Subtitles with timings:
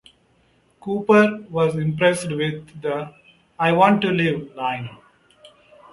[0.79, 3.13] Cooper was impressed with the
[3.59, 4.89] "I want to live" line.